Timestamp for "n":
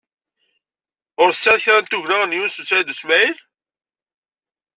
1.81-1.85, 2.23-2.35